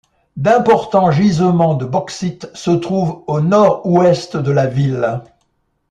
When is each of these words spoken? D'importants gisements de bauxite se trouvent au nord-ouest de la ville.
D'importants 0.35 1.11
gisements 1.11 1.75
de 1.75 1.85
bauxite 1.85 2.47
se 2.55 2.71
trouvent 2.71 3.23
au 3.27 3.39
nord-ouest 3.39 4.35
de 4.35 4.51
la 4.51 4.65
ville. 4.65 5.21